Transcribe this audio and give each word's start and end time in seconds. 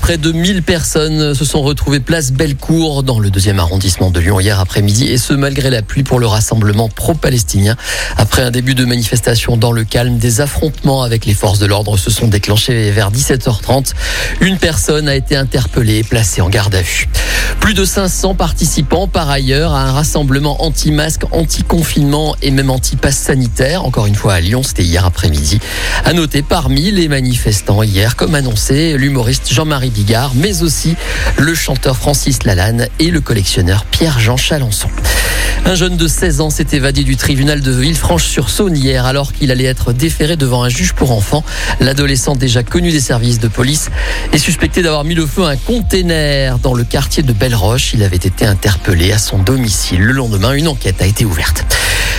Près 0.00 0.18
de 0.18 0.32
1000 0.32 0.62
personnes 0.62 1.34
se 1.34 1.44
sont 1.44 1.62
retrouvées 1.62 2.00
place 2.00 2.32
Bellecour 2.32 3.02
dans 3.02 3.18
le 3.18 3.28
deuxième 3.30 3.58
arrondissement 3.58 4.10
de 4.10 4.18
Lyon 4.18 4.40
hier 4.40 4.58
après-midi 4.58 5.08
et 5.08 5.18
ce 5.18 5.32
malgré 5.34 5.68
la 5.68 5.82
pluie 5.82 6.04
pour 6.04 6.18
le 6.18 6.26
rassemblement 6.26 6.88
pro-palestinien. 6.88 7.76
Après 8.16 8.42
un 8.42 8.50
début 8.50 8.74
de 8.74 8.84
manifestation 8.84 9.56
dans 9.56 9.72
le 9.72 9.84
calme, 9.84 10.18
des 10.18 10.40
affrontements 10.40 11.02
avec 11.02 11.26
les 11.26 11.34
forces 11.34 11.58
de 11.58 11.66
l'ordre 11.66 11.96
se 11.96 12.10
sont 12.10 12.28
déclenchés 12.28 12.90
vers 12.90 13.10
17h30. 13.10 13.92
Une 14.40 14.58
personne 14.58 15.08
a 15.08 15.14
été 15.14 15.36
interpellée 15.36 15.98
et 15.98 16.04
placée 16.04 16.40
en 16.40 16.48
garde 16.48 16.74
à 16.74 16.82
vue. 16.82 17.08
Plus 17.58 17.74
de 17.74 17.84
500 17.84 18.34
participants 18.34 19.06
par 19.06 19.28
ailleurs 19.28 19.74
à 19.74 19.82
un 19.82 19.92
rassemblement 19.92 20.64
anti-masque, 20.64 21.22
anti-confinement 21.32 22.36
et 22.42 22.50
même 22.50 22.70
anti-pass 22.70 23.16
sanitaire. 23.16 23.84
Encore 23.84 24.06
une 24.06 24.14
fois 24.14 24.34
à 24.34 24.40
Lyon, 24.40 24.62
c'était 24.62 24.84
hier 24.84 25.04
après-midi. 25.04 25.60
À 26.04 26.12
noter 26.12 26.42
parmi 26.42 26.90
les 26.90 27.08
manifestants 27.08 27.82
hier, 27.82 28.16
comme 28.16 28.34
annoncé, 28.34 28.96
l'humoriste 28.96 29.52
Jean-Marie 29.60 29.90
Bigard, 29.90 30.32
mais 30.36 30.62
aussi 30.62 30.96
le 31.36 31.54
chanteur 31.54 31.94
Francis 31.94 32.44
Lalanne 32.44 32.88
et 32.98 33.10
le 33.10 33.20
collectionneur 33.20 33.84
Pierre-Jean 33.84 34.38
Chalençon. 34.38 34.88
Un 35.66 35.74
jeune 35.74 35.96
de 35.96 36.08
16 36.08 36.40
ans 36.40 36.50
s'est 36.50 36.66
évadé 36.72 37.04
du 37.04 37.16
tribunal 37.16 37.60
de 37.60 37.70
Villefranche-sur-Saône 37.70 38.76
hier 38.76 39.04
alors 39.04 39.32
qu'il 39.32 39.50
allait 39.50 39.64
être 39.64 39.92
déféré 39.92 40.36
devant 40.36 40.64
un 40.64 40.68
juge 40.68 40.94
pour 40.94 41.12
enfants. 41.12 41.44
L'adolescent 41.80 42.34
déjà 42.34 42.62
connu 42.62 42.90
des 42.90 43.00
services 43.00 43.38
de 43.38 43.48
police 43.48 43.90
est 44.32 44.38
suspecté 44.38 44.82
d'avoir 44.82 45.04
mis 45.04 45.14
le 45.14 45.26
feu 45.26 45.44
à 45.44 45.50
un 45.50 45.56
container 45.56 46.58
dans 46.58 46.74
le 46.74 46.84
quartier 46.84 47.22
de 47.22 47.32
Belle-Roche. 47.32 47.94
Il 47.94 48.02
avait 48.02 48.16
été 48.16 48.46
interpellé 48.46 49.12
à 49.12 49.18
son 49.18 49.38
domicile. 49.38 50.00
Le 50.00 50.12
lendemain, 50.12 50.52
une 50.52 50.68
enquête 50.68 51.02
a 51.02 51.06
été 51.06 51.24
ouverte. 51.24 51.64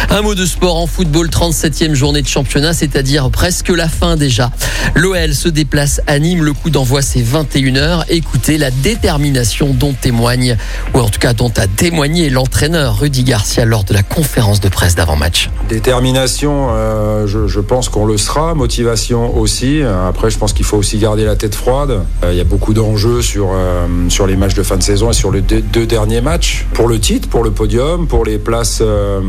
Un 0.09 0.21
mot 0.23 0.35
de 0.35 0.45
sport 0.45 0.77
en 0.77 0.87
football, 0.87 1.27
37e 1.27 1.93
journée 1.93 2.21
de 2.21 2.27
championnat, 2.27 2.73
c'est-à-dire 2.73 3.29
presque 3.29 3.69
la 3.69 3.87
fin 3.87 4.17
déjà. 4.17 4.51
L'OL 4.95 5.33
se 5.33 5.47
déplace 5.47 6.01
à 6.07 6.19
Nîmes, 6.19 6.43
le 6.43 6.53
coup 6.53 6.69
d'envoi 6.69 7.01
c'est 7.01 7.21
21h. 7.21 8.03
Écoutez 8.09 8.57
la 8.57 8.71
détermination 8.71 9.73
dont 9.73 9.93
témoigne, 9.93 10.57
ou 10.93 10.99
en 10.99 11.07
tout 11.07 11.19
cas 11.19 11.33
dont 11.33 11.51
a 11.55 11.67
témoigné 11.67 12.29
l'entraîneur 12.29 12.99
Rudy 12.99 13.23
Garcia 13.31 13.63
lors 13.63 13.85
de 13.85 13.93
la 13.93 14.03
conférence 14.03 14.59
de 14.59 14.67
presse 14.67 14.95
d'avant-match. 14.95 15.49
Détermination, 15.69 16.67
euh, 16.71 17.27
je, 17.27 17.59
pense 17.61 17.87
qu'on 17.87 18.05
le 18.05 18.17
sera. 18.17 18.55
Motivation 18.55 19.37
aussi. 19.37 19.81
Après, 19.81 20.29
je 20.29 20.37
pense 20.37 20.51
qu'il 20.51 20.65
faut 20.65 20.75
aussi 20.75 20.97
garder 20.97 21.23
la 21.23 21.37
tête 21.37 21.55
froide. 21.55 22.03
Euh, 22.23 22.33
il 22.33 22.37
y 22.37 22.41
a 22.41 22.43
beaucoup 22.43 22.73
d'enjeux 22.73 23.21
sur, 23.21 23.51
euh, 23.53 23.87
sur 24.09 24.27
les 24.27 24.35
matchs 24.35 24.53
de 24.55 24.63
fin 24.63 24.75
de 24.75 24.83
saison 24.83 25.11
et 25.11 25.13
sur 25.13 25.31
les 25.31 25.39
deux, 25.39 25.85
derniers 25.85 26.19
matchs. 26.19 26.67
Pour 26.73 26.89
le 26.89 26.99
titre, 26.99 27.29
pour 27.29 27.43
le 27.43 27.51
podium, 27.51 28.05
pour 28.05 28.25
les 28.25 28.37
places 28.37 28.79
euh, 28.81 29.21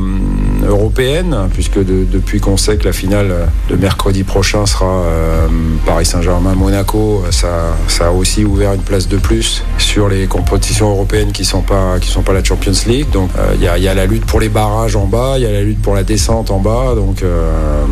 européenne, 0.67 1.37
puisque 1.55 1.79
de, 1.79 2.05
depuis 2.05 2.41
qu'on 2.41 2.57
sait 2.57 2.79
que 2.79 2.85
la 2.85 2.93
finale 2.93 3.49
de 3.71 3.77
mercredi 3.77 4.25
prochain 4.25 4.67
sera 4.67 5.05
Paris 5.87 6.07
Saint-Germain-Monaco, 6.07 7.25
ça, 7.31 7.77
a 8.01 8.11
aussi 8.11 8.45
ouvert 8.45 8.73
une 8.73 8.83
place 8.83 9.07
de 9.07 9.17
plus 9.17 9.63
sur 9.79 10.09
les 10.09 10.27
compétitions 10.27 10.91
européennes 10.91 11.31
qui 11.31 11.45
sont 11.45 11.63
pas 11.63 11.99
sont 12.01 12.23
pas 12.23 12.33
la 12.33 12.43
Champions 12.43 12.73
League. 12.87 13.11
Donc 13.13 13.31
il 13.55 13.63
y, 13.63 13.89
a 13.89 13.92
la 13.95 14.07
lutte 14.07 14.25
pour 14.25 14.41
les 14.41 14.49
barrages 14.49 14.97
en 14.97 15.07
bas, 15.07 15.35
il 15.37 15.43
y 15.43 15.47
a 15.47 15.51
la 15.51 15.63
lutte 15.63 15.81
pour 15.81 15.95
la 15.95 16.03
descente 16.03 16.51
en 16.51 16.59
bas. 16.59 16.95
Donc 16.95 17.23
euh, 17.23 17.85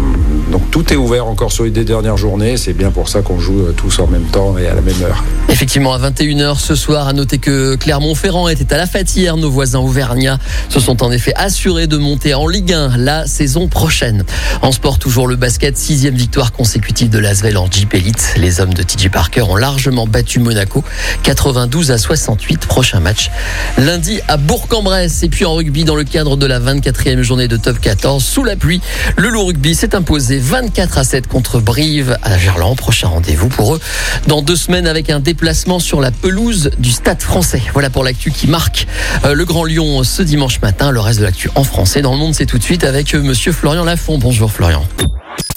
donc 0.50 0.70
tout 0.70 0.92
est 0.92 0.96
ouvert 0.96 1.26
encore 1.26 1.52
sur 1.52 1.64
les 1.64 1.70
dernières 1.70 2.16
journées. 2.16 2.56
C'est 2.56 2.72
bien 2.72 2.90
pour 2.90 3.08
ça 3.08 3.22
qu'on 3.22 3.38
joue 3.38 3.72
tous 3.76 3.98
en 4.00 4.06
même 4.06 4.24
temps 4.24 4.58
et 4.58 4.66
à 4.66 4.74
la 4.74 4.80
même 4.80 5.00
heure. 5.02 5.22
Effectivement, 5.48 5.92
à 5.92 5.98
21h 5.98 6.58
ce 6.58 6.74
soir, 6.74 7.08
à 7.08 7.12
noter 7.12 7.38
que 7.38 7.76
Clermont-Ferrand 7.76 8.48
était 8.48 8.72
à 8.74 8.76
la 8.76 8.86
fête 8.86 9.14
hier. 9.14 9.36
Nos 9.36 9.50
voisins 9.50 9.78
auvergnats 9.78 10.38
se 10.68 10.80
sont 10.80 11.02
en 11.02 11.10
effet 11.12 11.32
assurés 11.36 11.86
de 11.86 11.96
monter 11.96 12.34
en 12.34 12.46
Ligue 12.46 12.72
1 12.72 12.96
la 12.96 13.26
saison 13.26 13.68
prochaine. 13.68 14.24
En 14.62 14.72
sport, 14.72 14.98
toujours 14.98 15.26
le 15.26 15.36
basket, 15.36 15.76
sixième 15.76 16.14
victoire 16.14 16.52
consécutive 16.52 17.10
de 17.10 17.18
l'Asvel 17.18 17.56
en 17.56 17.70
Jeep 17.70 17.94
Elite. 17.94 18.34
Les 18.36 18.60
hommes 18.60 18.74
de 18.74 18.82
TJ 18.82 19.08
Parker 19.10 19.42
ont 19.42 19.56
largement 19.56 20.06
battu 20.06 20.40
Monaco, 20.40 20.84
92 21.22 21.90
à 21.90 21.98
68. 21.98 22.66
Prochain 22.66 23.00
match 23.00 23.30
lundi 23.78 24.20
à 24.28 24.36
Bourg-en-Bresse. 24.36 25.22
Et 25.22 25.28
puis 25.28 25.44
en 25.44 25.54
rugby, 25.54 25.84
dans 25.90 25.96
le 25.96 26.04
cadre 26.04 26.36
de 26.36 26.46
la 26.46 26.60
24e 26.60 27.20
journée 27.22 27.48
de 27.48 27.56
top 27.56 27.80
14, 27.80 28.24
sous 28.24 28.44
la 28.44 28.54
pluie, 28.54 28.80
le 29.16 29.28
loup 29.28 29.46
rugby 29.46 29.74
s'est 29.74 29.96
imposé 29.96 30.38
24 30.38 30.98
à 30.98 31.02
7 31.02 31.26
contre 31.26 31.58
Brive 31.58 32.16
à 32.22 32.38
Gerland. 32.38 32.76
Prochain 32.76 33.08
rendez-vous 33.08 33.48
pour 33.48 33.74
eux 33.74 33.80
dans 34.28 34.40
deux 34.40 34.54
semaines 34.54 34.86
avec 34.86 35.10
un 35.10 35.18
déplacement 35.18 35.80
sur 35.80 36.00
la 36.00 36.12
pelouse 36.12 36.70
du 36.78 36.92
Stade 36.92 37.20
français. 37.20 37.60
Voilà 37.72 37.90
pour 37.90 38.04
l'actu 38.04 38.30
qui 38.30 38.46
marque 38.46 38.86
euh, 39.24 39.34
le 39.34 39.44
Grand 39.44 39.64
Lyon 39.64 40.04
ce 40.04 40.22
dimanche 40.22 40.60
matin. 40.60 40.92
Le 40.92 41.00
reste 41.00 41.18
de 41.18 41.24
l'actu 41.24 41.50
en 41.56 41.64
français 41.64 42.02
dans 42.02 42.12
le 42.12 42.18
monde, 42.18 42.36
c'est 42.36 42.46
tout 42.46 42.58
de 42.58 42.62
suite 42.62 42.84
avec 42.84 43.12
euh, 43.16 43.20
monsieur 43.20 43.50
Florian 43.50 43.82
Lafont. 43.82 44.16
Bonjour 44.16 44.52
Florian. 44.52 44.86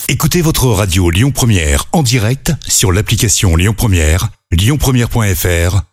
Écoutez 0.07 0.41
votre 0.41 0.65
radio 0.65 1.11
Lyon 1.11 1.29
Première 1.29 1.85
en 1.91 2.01
direct 2.01 2.53
sur 2.67 2.91
l'application 2.91 3.55
Lyon 3.55 3.75
Première, 3.77 4.29
lyonpremière.fr 4.51 5.92